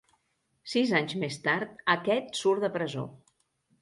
Sis 0.71 0.93
anys 1.01 1.13
més 1.23 1.37
tard, 1.45 1.75
aquest 1.97 2.41
surt 2.43 2.67
de 2.67 2.73
presó. 2.79 3.05